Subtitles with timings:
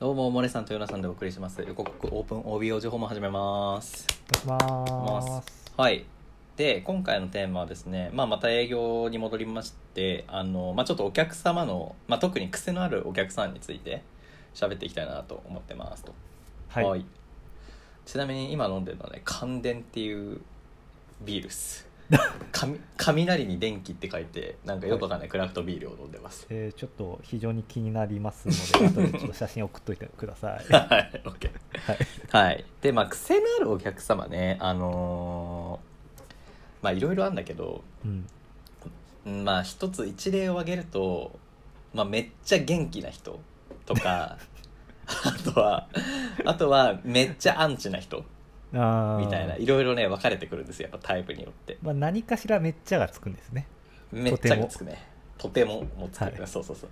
[0.00, 1.60] どうも、モレさんとヨナさんでお送りします。
[1.66, 4.06] 横国オープン OBO 情報も始めます。
[4.46, 5.72] お願いします。
[5.76, 6.06] はい。
[6.56, 14.04] で、今回のテーマはですね、まあ、また営業に戻りまして、あの、まあ、ちょっとお客様の、まあ、特に癖のあるお客さんについて
[14.54, 16.14] 喋っていきたいなと思ってますと。
[16.68, 17.04] はい。
[18.06, 20.40] ちなみに今飲んでるのはね、感電っていう
[21.22, 21.87] ビールっす。
[22.96, 26.46] 雷雷に電気って書いて、なんかよくわかんないクラフトビールを飲んでます。
[26.50, 30.64] えーちょっと非常に気になりますので、後でちょっと写真送っといてください。
[30.72, 31.50] はい、OK。
[32.30, 32.46] はい。
[32.46, 35.88] はい、でまあ癖のあるお客様ねあのー
[36.80, 38.26] まあいろいろあるんだけどうん。
[39.26, 41.38] うんまあ一つ一例を挙げると、
[41.92, 43.38] まあ、めっちゃ元気な人
[43.84, 44.38] とか
[45.24, 45.88] あとは
[46.46, 48.24] あとはめっちゃアンチな人
[48.74, 49.24] あー。
[49.24, 49.56] みたいな。
[49.56, 50.88] いろいろね分かれてくるんですよ。
[50.90, 51.78] やっぱタイプによって。
[51.82, 53.66] まあ、何かしらめっちゃがつくんですね。
[54.12, 55.06] めっちゃがつくね。
[55.38, 56.34] とてももつく、はい。
[56.46, 56.90] そうそうそう。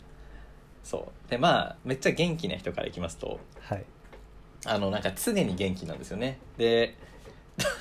[0.83, 1.31] そう。
[1.31, 3.41] でまあめっちゃ元気な人からいきますと。
[3.61, 3.85] はい。
[4.65, 6.39] あのなんか常に元気なんですよね。
[6.57, 6.97] で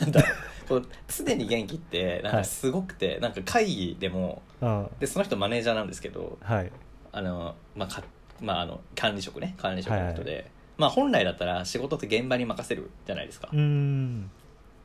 [0.01, 0.35] なんだろう。
[0.67, 4.89] こう常に元気ってなんかすごくて、なんか会議でもうん。
[4.99, 6.71] でその人マネージャーなんですけどはい。
[7.11, 8.03] あの、まあか
[8.41, 9.55] まあ、あの管理職ね。
[9.57, 14.29] 管理職の人で、まあ本来だったら仕事って現場に任せるじゃないですか、うーん。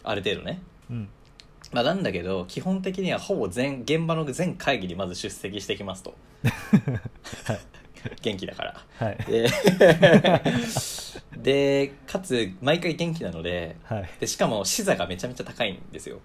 [0.03, 1.09] ある程度ね、うん。
[1.73, 6.15] まあ、なんだけど基本的にはほぼ全現場の全会議にまず出席してきますと
[7.45, 7.61] はい。
[8.23, 9.19] 元気だからはい。
[9.27, 9.47] で
[11.37, 14.11] でかつ毎回元気なのではい。
[14.19, 16.19] でしかも視座がめちゃめちゃ高いんですよ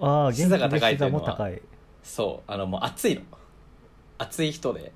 [0.00, 1.50] ああ、視座が高いというのは。
[2.02, 3.20] そうあのもう熱いの
[4.18, 4.92] 熱い人で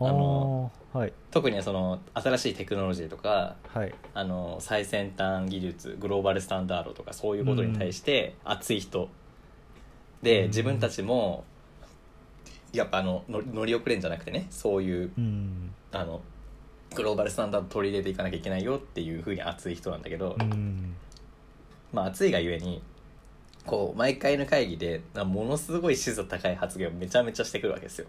[0.00, 1.12] ああのはい。
[1.30, 3.94] 特にその新しいテクノロジーとかはい。
[4.14, 9.08] あの最先端技術グローバルスタンダードとかそういうことに対して熱い人、
[10.22, 11.44] でうん自分たちも
[12.72, 15.72] やっぱあのの乗り遅れんじゃなくてねそういううん。
[15.92, 16.20] あの
[16.94, 20.94] グローバルスタンダード取り入れていかなきゃいけないよっていうふうに熱い人なんだけど、うん。
[21.92, 22.82] まあ熱いがゆえに
[23.66, 28.06] こう毎回の会議でなものすごい視座高い発言をめちゃめちゃしてくるわけですよ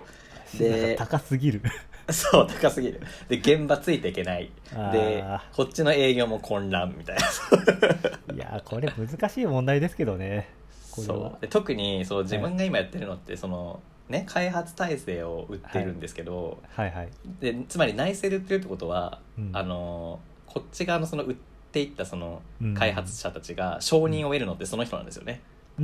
[0.60, 1.62] で高すぎる。
[2.10, 3.02] そう高すぎる。
[3.28, 4.52] で現場ついていけない。
[4.92, 7.22] であこっちの営業も混乱みたいな。
[7.24, 10.50] ーいやー、これ難しい問題ですけどね。
[10.72, 11.30] そは。
[11.38, 11.42] う。
[11.42, 13.80] で特にそう自分が今やってるのってその、
[14.10, 16.92] ね、開発体制を売ってるんですけど、はい。
[16.92, 17.10] はい。
[17.40, 19.50] でつまり内製で売ってるってことは、うん。
[19.54, 21.36] あのこっち側のその売っ
[21.72, 22.74] ていったそのうん。
[22.76, 25.42] 開発者たちが承認を得るのってその人なんですよね、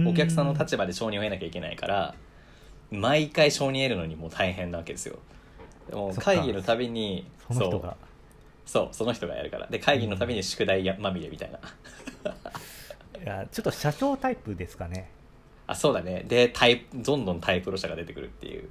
[0.08, 2.16] お客さんの立場で承認を得なきゃいけないから
[2.92, 5.18] 毎回承認得るのにもう大変なわけですよ。
[5.90, 7.96] でも会議のたびにその人が。
[8.66, 8.84] そう。
[8.84, 9.68] そうその人がやるから。
[9.68, 11.60] で会議のたびに宿題やまみれみたいな、
[13.22, 15.10] いや、ちょっと社長タイプですかね。
[15.68, 16.26] あそうだね。
[16.28, 18.70] でタイプどんどんタイプロ社が出てくるっていう。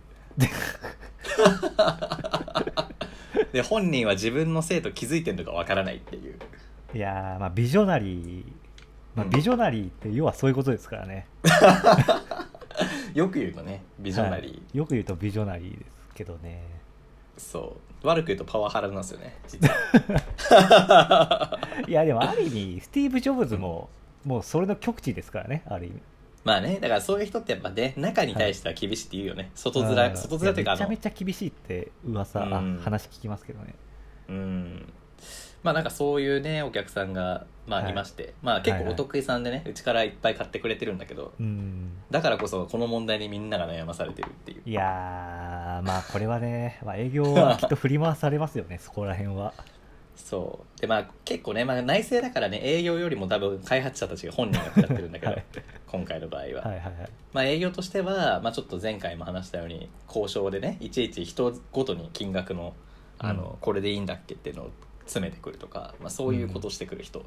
[3.52, 6.38] で 本人は自分のせいと気づいてるのかわからないっていう。
[6.94, 8.44] いやーまあビジョナリー、
[9.14, 9.30] まあ、うん。
[9.30, 11.26] ビジョナリーって要はそういうことですからね、
[13.18, 14.78] よく言うとねビジョナリー、はい。
[14.78, 16.62] よく言うとビジョナリーですけどね。
[17.36, 18.06] そう。
[18.06, 21.58] 悪く言うとパワハラなんですよね実は。
[21.86, 23.90] いやでもある意味スティーブ・ジョブズも
[24.24, 26.00] もうそれの極致ですからねある意味。
[26.42, 32.80] まあねだからそういう人ってやっぱね中に対しては厳しいって言うよね、外面うん外面というかめちゃめちゃ厳しいって噂、あうん。
[32.82, 33.74] 話聞きますけどね。
[34.28, 34.92] うん
[35.62, 41.92] まあなんかそういうねお客さんがまあはいいまして、まあ結はいはい構お得意さんでねうちからいっぱい買ってくれてるんだけどうん。
[42.10, 44.62] だからこそこの問題にみんなが悩まされてるっていう。
[44.66, 49.52] いやーまあこれはね、まあ、営業はきっと振り回されますよね そこら辺は。
[50.16, 50.80] そう。
[50.80, 55.44] でまあ結構ね、まあ、内政だからね営業よりも多分開発者たちが本人が食らってるんだけど、 はい。
[55.86, 56.80] 今回の場合は、はいはいはい。
[57.32, 62.74] まあ営業としては、まあ、ちょっと前回も話したように交渉でねいちいち人ごとに金額の
[63.18, 63.56] あの、うん。
[63.60, 64.70] これでいいんだっけっていうのを
[65.10, 67.24] 詰めてくるとか、まあ、そういうことをしてくる人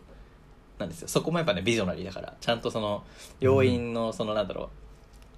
[0.80, 2.34] なんですよ、そこもやっぱねビジョナリーだから。
[2.40, 3.04] ちゃんとその
[3.40, 4.70] 要因のそのなんだろう。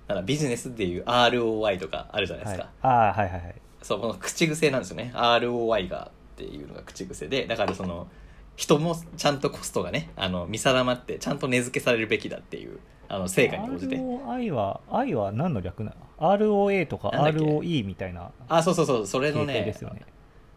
[0.07, 3.55] なんだビジネスでいう ROI とかあるじゃないですか、はい、ああはいはいはい。
[3.81, 5.11] そうこの口癖なんですよね。
[5.15, 7.47] ROI がっていうのが口癖で。
[7.47, 8.07] だからその
[8.55, 12.79] 人もちゃんとコストがねあの見定まってちゃんと値付けされるべきだっていう
[13.09, 13.97] あの成果に応じて。
[13.97, 19.07] ROI は I は何の略なの ?ROA とか ROE みたいなあそうそうそう。
[19.07, 20.03] それのねですよね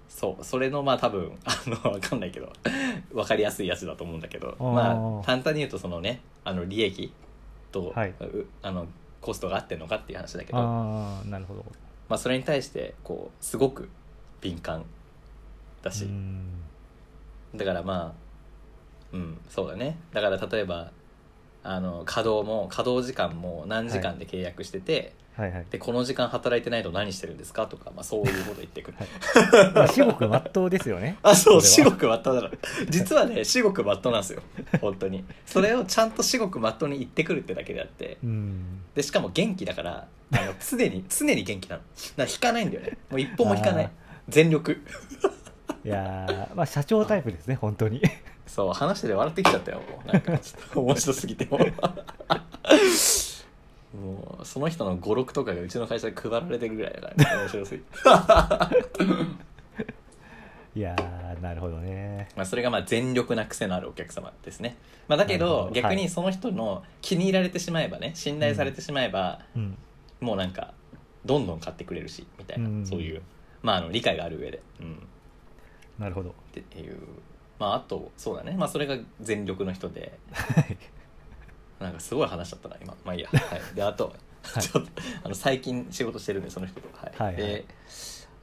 [0.09, 2.53] そうそれのまあ多分 あの分かんないけど
[3.13, 7.13] 分かりやすいやつだと思うんだけどまあ簡単に言うとそのねあの利益
[7.71, 8.11] と、はい。
[8.21, 8.87] うあの
[9.21, 11.65] コストが合ってるのかっていう話だけどああなるほど。
[12.09, 13.91] まあ、それに対してこうすごく
[14.41, 14.85] 敏感
[15.83, 16.63] だし、うん。
[17.55, 18.15] だからま
[19.13, 19.99] あうんそうだね。
[20.13, 20.91] だから例えば
[21.63, 28.97] あの稼働も稼働時間も何時間で契約してて、はいはいでこの時間働いてないと何してるんですかとか、まあ、そういうこと言ってくる、
[29.73, 31.17] まあ至極まっとうですよね。
[31.23, 32.53] あそう至極まっとうだから
[32.89, 34.43] 実はね至極まっとうなんですよ。
[34.81, 35.25] 本当に。
[35.47, 38.19] それをちゃんと至極まっとうに言ってくるってだけであって。
[38.25, 38.83] うん。
[38.97, 41.83] でしかも元気だからあの 常に常に元気なの。
[41.83, 42.99] だから引かないんだよね。
[43.09, 43.91] もう一歩も引かない。
[44.29, 44.83] 全力。
[45.85, 48.03] いやーまあ社長タイプですね本当に。
[48.49, 50.09] そう話してて笑ってきちゃったよもう。
[50.13, 51.61] なんかちょっと面白すぎても
[54.45, 57.89] その人の語録とかがうちの会社で配られてるぐらいだからね面白すぎて。
[60.77, 62.29] いやーなるほどね。
[62.37, 64.77] まあそれがまあ全力な癖のあるお客様ですね、
[65.09, 69.77] まあ、だけど逆にその人の気に入られてしまえばね信頼されてしまえば、うん。
[70.21, 70.75] もうなんか
[71.25, 72.87] どんどん買ってくれるしみたいな、うん。
[72.87, 73.23] そういう
[73.63, 75.07] まああの理解がある上で、うん、
[75.99, 76.31] なるほど。
[76.31, 76.97] っていう。
[77.59, 78.55] まああとそうだね。
[78.57, 80.19] まあそれが全力の人で。
[81.81, 82.97] なんかすごい話しちゃったな今。
[83.05, 84.13] まあいいや、はい、であと、
[84.43, 84.63] はい。
[84.63, 84.91] ちょっと
[85.25, 86.89] あの最近仕事してるんでその人と。
[86.95, 87.37] はい、はいはい。
[87.37, 87.65] で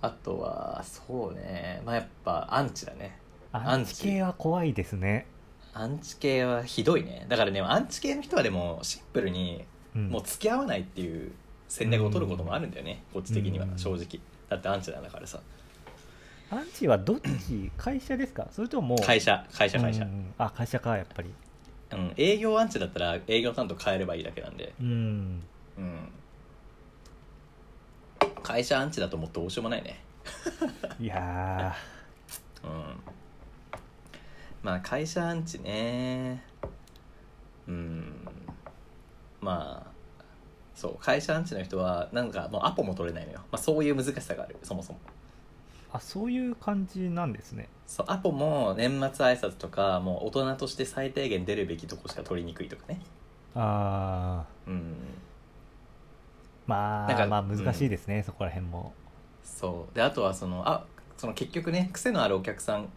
[0.01, 1.81] あとはそうね。
[1.85, 3.17] まあやっぱアンチだね。
[3.51, 4.03] アンチ。
[4.03, 5.25] 系は怖いですね、
[5.73, 7.25] アンチ系はひどいね。
[7.29, 9.65] だからねアンチ系の人はでもシンプルに
[9.95, 11.31] うん、もう付き合わないっていう
[11.69, 13.79] 戦略を取ることもあるんだよね、こっち的にはうん。
[13.79, 14.19] 正直。
[14.49, 15.39] だってアンチなんだからさ。
[16.51, 17.71] アンチはどっち？
[17.77, 18.47] 会社ですか？
[18.51, 19.45] それとも会社。
[19.53, 20.03] 会社会社。
[20.03, 20.33] うんうん。
[20.37, 21.29] あ会社かやっぱり。
[21.93, 25.41] うん、営業アンチだったら営業担当変えればいいだけなんで、うん
[25.77, 26.09] うん、
[28.43, 30.01] 会社アンチだともうどうしようもないね。
[30.99, 31.75] いや
[32.63, 32.71] うん。
[34.63, 36.43] まあ会社アンチね。
[37.67, 38.27] うん。
[39.41, 39.91] まあ
[40.75, 44.57] そう会社アンチの人はなんかもうアポも取れないのよ、まあ、そういう難しさがある。
[44.63, 44.99] そもそも。
[45.93, 47.69] ーあそういう感じなんですね。
[47.87, 52.99] そうアポも年末挨拶とかもう大人として最低限出るべきとこしか取りにくいとかね。
[53.53, 54.95] ああうん
[56.67, 58.93] まなんかあまあ難しいですね、そこら辺も。
[59.43, 59.95] そう。
[59.95, 60.85] であとはそのあ
[61.17, 62.89] その結局ね癖のあるお客さん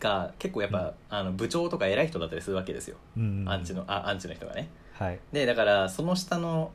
[0.00, 4.70] が結構やっぱ、あの部長とか偉い人だったりするわけですよ、うんアンチのあアンチの人がね。
[4.94, 5.20] はい。
[5.32, 6.72] でだからその下の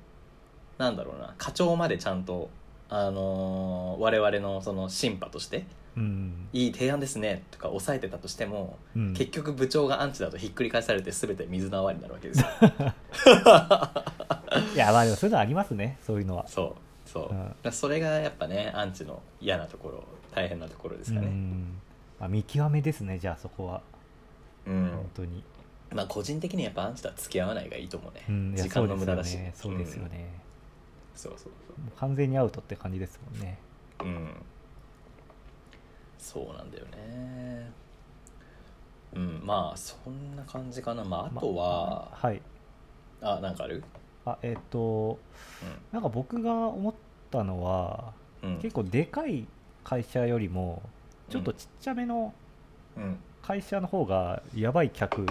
[0.78, 2.50] なんだろうな課長までちゃんと、
[2.90, 5.66] あのー我々のその審判として
[5.98, 9.14] うん「いい提案ですね」とか抑えてたとしても、うん。
[9.14, 12.48] 結局部長がアンチだとひっくり返されて全て水の泡になるわけですよ。
[14.74, 15.98] いやまあでもそういうのありますね。
[16.02, 16.48] そういうのは。
[16.48, 16.76] そ
[17.08, 17.40] うそう、うん。
[17.40, 20.04] だからそれがやっぱねアンチの嫌なところ
[20.34, 21.80] 大変なところですかうねん。
[22.20, 23.82] まあ、見極めですねじゃあそこは。
[24.68, 25.44] うん、本当に、
[25.92, 29.38] まあ個人的にやっぱアンチとは付き合わないがいいと思うね、うん、いや時間の無駄だし。
[29.38, 29.56] そうですよね。
[29.56, 30.45] そうですよね、うん
[31.16, 31.52] そうそう
[31.98, 33.58] 完全にアウトって感じですもんね。
[34.00, 34.30] そううん。
[36.18, 37.72] そうなんだよね。
[39.16, 41.04] うんまあそんな感じかな。
[41.04, 42.42] まああとは、はい。
[43.22, 43.84] あなんかある？
[44.26, 45.18] あえっ、と
[45.92, 46.94] なんか僕が思っ
[47.32, 48.14] たのは
[48.44, 48.56] うん。
[48.56, 49.48] うん結構でかい
[49.84, 50.82] 会社よりも
[51.30, 52.34] ちょっとちっちゃめの
[52.98, 53.18] うん。
[53.42, 55.26] 会社の方がやばい客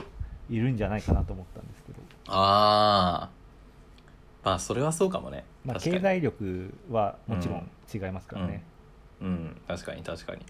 [0.49, 1.99] いるんじゃないかなと思ったんですけど、
[2.29, 3.31] ああ
[4.45, 5.45] まあそれはそうかもね。
[5.65, 8.63] まあ、経済力はもちろん違いますからね、
[9.21, 9.57] うん。
[9.67, 10.43] 確かに確かに。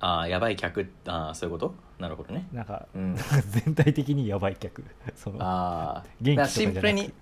[0.00, 0.88] ああやばい客。
[1.06, 1.74] ああそういうこと？
[1.98, 2.46] なるほどね。
[2.52, 3.16] なんか、うん。
[3.64, 4.84] 全体的にやばい客。
[5.16, 7.12] そのああ元気シンプルに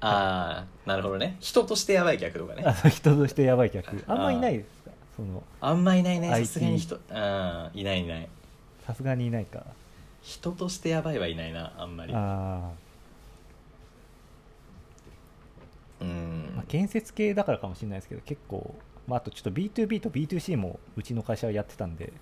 [0.00, 1.36] ああなるほどね。
[1.40, 2.64] 人としてやばい客とかね。
[2.90, 4.04] 人としてやばい客。
[4.06, 4.90] あんまいないですか？
[5.16, 6.28] そのあんまいないね。
[6.28, 8.28] さすがに人うんいないいない。
[8.84, 9.62] さすがにいないか。
[10.20, 12.12] 人としてやばいはいないなあんまり。
[12.14, 12.70] あ
[16.04, 16.50] うん。
[16.52, 18.74] ー、まあ、建設系だからかもしれないですけど結構、
[19.06, 22.12] まあ、あとちょっと B2B と B2C もうちの会社はやってたんで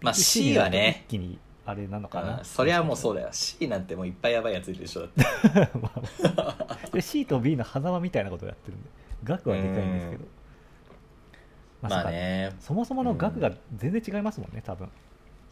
[0.00, 1.04] まあ B2C C はね。
[1.06, 2.44] 一気にあれなのかうなん。
[2.44, 3.32] そりゃもうそうだだよ。
[3.32, 6.88] C なんてもういっぱいやばいやついるでしょだって。
[6.92, 8.88] で C と B の狭間みたいなことをやってるんで
[9.24, 10.24] 額はでかいんですけど、
[11.82, 12.54] まあね。
[12.60, 14.88] そもそもの額が全然違いますもんね多分。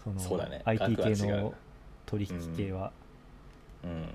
[0.03, 0.63] そのそうだね。
[0.65, 1.53] IT 系の
[2.07, 2.93] 取引系は、
[3.85, 4.07] うん。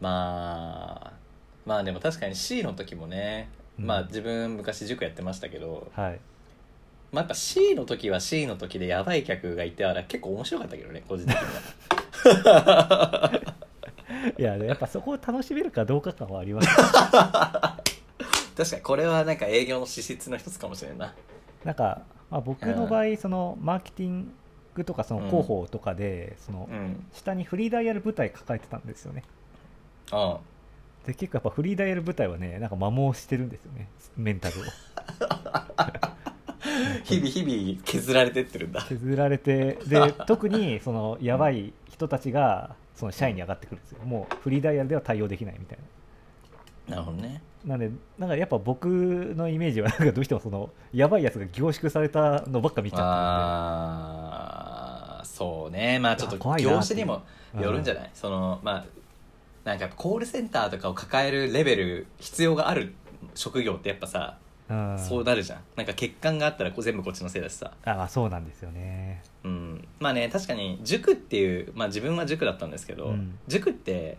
[0.00, 1.27] まあ
[1.68, 3.86] まあでも確かに C の時もね、うん。
[3.86, 6.20] まあ自分昔塾やってましたけど、はい。
[7.12, 11.42] まあ、やっぱ C の時は C の時でやばい客がいてあら結構面白かったけどね個人的に
[12.48, 13.32] は。
[14.38, 16.68] いややっぱそこを楽しめるかどうか感はあります。
[18.56, 21.14] 確かにこれはなんか営業の資質の一つかもしれんな。
[21.64, 24.32] なんか、まあ、僕の場合そのマーケティン
[24.74, 27.04] グとかその広報とかで、そのうん。
[27.12, 29.22] 下にフリーダイヤル部隊抱えてたんですよね。
[30.10, 30.38] あ
[31.08, 33.88] で結構やっぱフリーダイヤル部隊はねなんか摩耗してるんですよね。
[34.18, 34.62] メンタルを。
[37.04, 38.82] 日々日々削られてってるんだ。
[38.82, 44.04] 削られてで特にそのやばい人たちがその社員に上がってくるんですよ。
[44.04, 45.78] もうフリーダイヤルでは対応できないみたい
[46.88, 46.96] な。
[46.96, 47.42] なるほどね。
[47.64, 48.86] なんでなんかやっぱ僕
[49.34, 53.04] のイメージはなんかどうしてもそのやばいやつが凝縮されたのばっか見ちゃっあ
[55.22, 55.98] あそうね。
[55.98, 57.22] まあちょっと業種にも
[57.54, 58.84] うんよるんじゃない、そのまあ
[59.64, 62.94] なんかやっぱコールセンターとかを抱えるレベル必要がある
[63.34, 64.38] 職業ってやっぱさ、
[65.08, 65.60] そうなるじゃん。
[65.76, 67.72] なんか欠陥があったらこう全部こっちのせいだしさ。
[67.84, 69.22] あまあそうなんですよね。
[69.44, 69.88] うん。
[69.98, 73.38] まあね確かに塾っていうまあ自分は塾だったんですけど、うん。
[73.48, 74.18] 塾って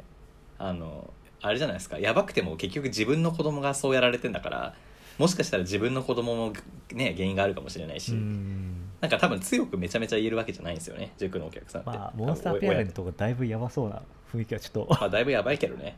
[0.58, 2.00] あのあれじゃないですか。
[2.00, 4.76] やばくても結局自分の子供がそうやられてんだから
[5.20, 6.54] もしかしたら自分の子供も
[6.94, 8.90] ね原因があるかもしれないし、うん。
[9.02, 14.02] なんか多分強くめちゃめちゃ言えるわけじゃないんですよね塾のお客さんって、まあモンスターペアレントがだいぶやばそうな
[14.34, 14.88] 雰囲気はちょっと。
[14.90, 15.98] まあだいぶやばいけどね。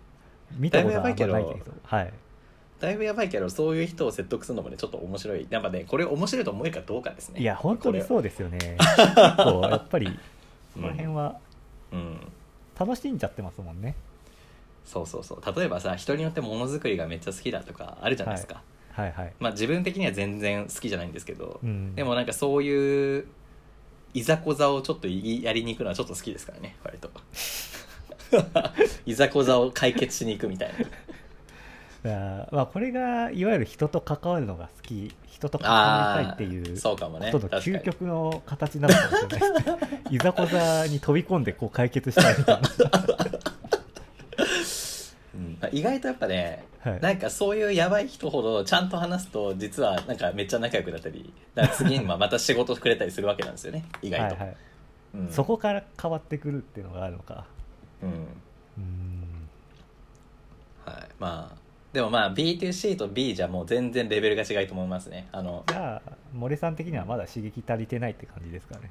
[0.58, 1.72] 見たことはないけだいぶやばいど。
[1.84, 2.14] はい。
[2.80, 5.46] だいぶやばいけどそういう人を説得するのもねちょっと面白い。
[5.52, 7.42] やっぱねこれ面白いと思えるかどうかですね。
[7.42, 8.58] いや本当にこそうですよね。
[8.58, 10.12] 結構やっぱりれ
[10.74, 11.36] この辺は
[11.92, 12.20] うん、うん。
[12.80, 13.94] 楽しんじゃってますもんね。
[14.84, 15.56] そうそうそう。
[15.56, 18.64] 例えばさ人によってものづくりがめっちゃ好きだとかあるじゃないですか、はい
[18.94, 21.96] はいまあ自分的には全然好きじゃないんですけど、うん。
[21.96, 23.26] でもなんかそういう
[24.14, 27.10] いざこざをちょっといやりに行くのはちょっと好きですからね割と。
[29.06, 30.70] いざこざを解決しに行くみたい
[32.04, 32.48] な。
[32.52, 37.32] まあこれがいわゆる人と関わるのが好き人と関わりたいっていうそうかもね。
[37.32, 39.78] ことの究極の形なのかもしれないですね。
[40.12, 42.70] いざこざに飛び込んでこう解決したいみたいうんま
[43.18, 43.31] あ
[45.72, 53.86] 意外とやっぱねな、はい、なんかそういうやばい人ほどちゃんと話すと実はなんかめっちゃ仲良くなったりだから次にまた仕事くれたりするわけなんですよね。
[54.02, 54.56] 意外と、はいはい。
[55.14, 57.46] うん、そこから変わってくるっていうのがあるのか。
[58.02, 58.10] うん。
[58.10, 59.50] うん。
[60.86, 61.08] はい。
[61.20, 61.62] まあ
[61.94, 65.28] でもまあ B2C と B じゃもう全然レベルが違いと思いますね。
[65.32, 68.90] あのじゃあ森さん的にはまだ刺激足りてないって感じですかね。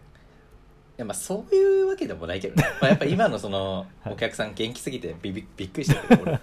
[0.99, 4.13] いやまあそういうわけでもないけどね、まあ、やっぱ今のその はい。
[4.13, 6.37] お客さん元気すぎてびびびっくりしてるけど俺。
[6.37, 6.41] ち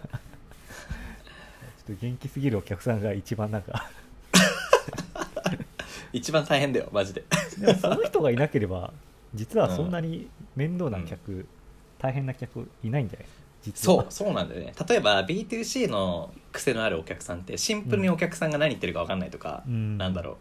[1.91, 3.89] ょっと元気すぎるお客さんが一番なんか。
[6.13, 7.23] 一番大変だよマジで。
[7.59, 8.93] でもその人がいなければ
[9.33, 11.45] 実はそんなに面倒な客、
[11.99, 13.27] 大変な客いないんじゃない？
[13.61, 14.03] 実は。
[14.03, 14.73] そうそうなんだよね。
[14.87, 19.97] 例えば B2C の癖のあるお客さんってシンプルにお客さんが何言ってるか分かんないとか、うん。
[19.97, 20.37] なんだろ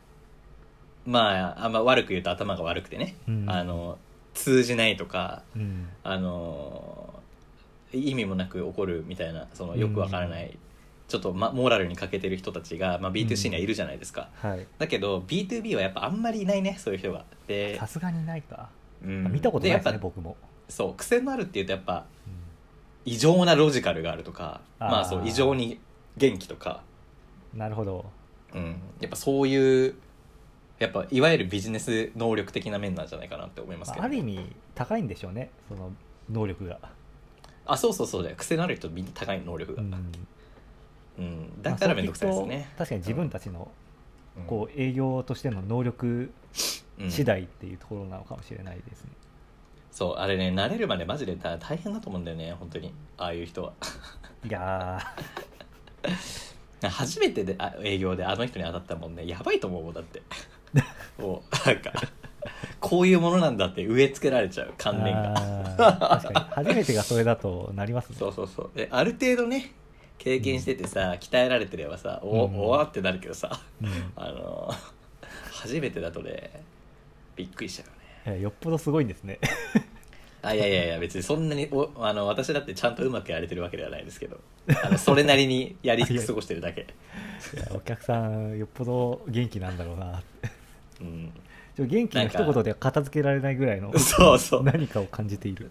[1.06, 1.10] う。
[1.10, 3.50] まああんま悪く言うと頭が悪くてね、うん。
[3.50, 3.98] あの
[4.34, 5.88] 通じないとかうん。
[6.04, 7.12] あの
[7.92, 10.56] 意味もなく怒るみたいなそのよくわからない、
[11.08, 14.66] ちょっと、ま、モラルに欠けてる人たちが、まあ、B2C にはいるじゃないですか、はい。
[14.78, 17.24] だけど B2B はやっぱあんまりいないねそういう人が。
[17.46, 18.68] でさ、すがにないか、
[19.04, 19.32] うん。
[19.32, 20.36] 見たことないですやっぱね僕も、
[20.68, 23.12] そう癖のあるっていうとやっぱうん。
[23.12, 25.78] 異常なロジカルがあるとかまあそう異常に
[26.16, 26.82] 元気とか、
[27.54, 28.04] なるほど。
[28.54, 29.94] うん、やっぱそういう
[30.78, 35.92] やっぱいわゆるビジネス能力的な面なんじゃないかなって思いますけど、ある意味高いんでしょうねその
[36.30, 36.78] 能力が、
[37.64, 38.36] あそうそうそうだよ。
[38.36, 39.84] 癖のある人みんな高い能力が、う
[41.18, 41.24] うん。
[41.24, 43.70] んだから面倒くさいですよね確かに自分たちの
[44.36, 44.44] うん。
[44.44, 46.30] こう営業としての能力
[46.98, 47.10] うん。
[47.10, 49.10] 次第っていうところなのかもしれないですね、
[49.90, 52.92] そうあれね慣れるまでマジで大大変だと思うんだよね本当に。
[53.18, 53.72] ああいう人は。
[54.46, 54.98] いや
[56.82, 59.26] 初めてであ営業であの人に当たったもんね。
[59.26, 60.22] やばいと思うもんだって。
[61.18, 61.92] もうなんか
[62.80, 65.34] こういうものなんだって植え付けられちゃうー観念が。
[66.20, 66.46] 確かに。
[66.50, 68.16] 初めてがそれだとなりますね。
[68.20, 68.70] そうそうそう。
[68.76, 69.72] である程度ね
[70.18, 72.58] 経験しててさ、鍛えられてればさお、うん。
[72.58, 73.88] おわってなるけどさうん。
[74.16, 74.72] あの
[75.52, 76.50] 初めてだとね
[77.34, 77.84] びっくりしちゃ
[78.26, 79.38] うよねよっぽどすごいんですね。
[80.42, 84.38] あいやいやいや別にそんなにおあの私だってちゃんとうまくやれてるわけではないですけど
[84.84, 86.86] あのそれなりにやり過ごしてるだけ、
[87.74, 90.22] お客さんよっぽど元気なんだろうな
[91.00, 91.32] うん、
[91.76, 94.62] ちょ元気の一言では片付けられないぐらいのそうそう。
[94.64, 95.70] 何かを感じている、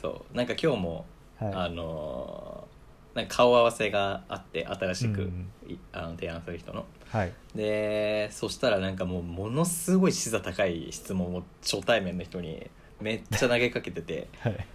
[0.00, 0.36] そう。
[0.36, 1.06] なんか今日も、
[1.38, 2.79] はい、あのー
[3.14, 6.84] なんか顔合わせがあって新しく、うんいあの提案する人の。
[7.08, 7.32] はい。
[7.54, 14.66] でそしたらなんかもうものすごい視座高い質問を初対面の人にめっちゃ投げかけてて はい。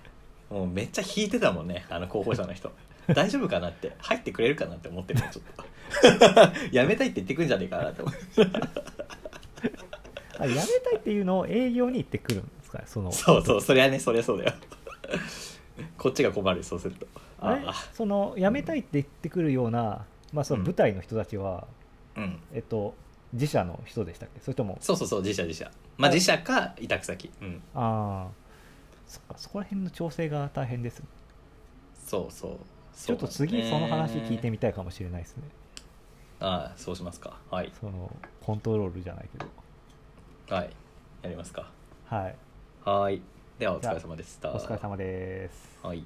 [0.50, 2.72] もうめっちゃ引いてたもんねあの候補者の人。
[3.13, 5.63] 大丈夫かなって入ってくれるかなって思ってるのちょっと。
[6.72, 8.22] やめたいって言ってくんじゃねえかなって思って
[10.39, 13.12] あやめたいっていうのを営業に行ってくるんですかねその。
[13.12, 14.54] そうそうそりゃねそりゃそうだよ。
[15.98, 17.08] こっちが困るそうすると
[17.94, 21.68] その辞めたいって言ってくるような、まあ、その舞台の人たちは、
[22.15, 22.39] あうん。
[22.54, 22.96] えっと
[23.34, 24.39] 自社の人でしたっけ？
[24.39, 25.70] それともそうそうそう自社自社。
[25.98, 27.30] まあはい自社か委託先。
[27.42, 27.62] うん。
[27.74, 28.32] ああ
[29.08, 31.00] そっかそこら辺の調整が大変です。
[31.00, 31.06] ね
[32.06, 32.32] そう。
[32.32, 32.58] そう
[32.96, 35.44] ちょっと次その話聞いてみみたいかもしれないですね。
[36.39, 37.38] ああそうしますか。
[37.51, 37.72] はい。
[37.80, 38.10] その
[38.42, 40.56] コントロールじゃないけど。
[40.56, 40.70] はい。
[41.24, 41.70] やりますか。
[42.06, 42.36] はい。
[42.86, 43.22] はい。
[43.60, 44.54] ではお疲れ様でした。
[44.54, 45.77] お疲れ様です。
[45.84, 46.06] はい